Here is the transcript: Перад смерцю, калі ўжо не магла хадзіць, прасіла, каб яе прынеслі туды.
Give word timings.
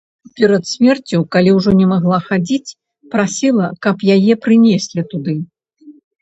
Перад 0.39 0.63
смерцю, 0.69 1.19
калі 1.35 1.51
ўжо 1.57 1.73
не 1.81 1.87
магла 1.91 2.19
хадзіць, 2.29 2.73
прасіла, 3.13 3.67
каб 3.87 3.95
яе 4.15 4.33
прынеслі 4.47 5.01
туды. 5.13 5.37